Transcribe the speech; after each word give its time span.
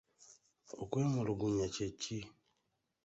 Okwemulugunya 0.83 1.65
kye 1.75 1.87
ki? 2.01 2.17